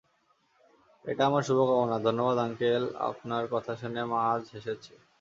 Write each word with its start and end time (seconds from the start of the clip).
এটা 1.05 1.21
আমার 1.25 1.43
শুভ 1.47 1.59
কামনা- 1.69 1.97
ধন্যবাদ 2.07 2.37
আঙ্কেল, 2.39 2.83
আপনার 3.09 3.43
কথা 3.53 3.71
শুনে 3.81 4.01
মা 4.11 4.19
আজ 4.31 4.43
হেসেছে। 4.53 4.93